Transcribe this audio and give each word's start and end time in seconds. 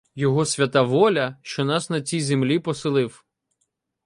Його 0.15 0.45
свята 0.45 0.81
воля, 0.81 1.37
що 1.41 1.65
нас 1.65 1.89
на 1.89 2.01
цій 2.01 2.21
землі 2.21 2.59
поселив. 2.59 3.25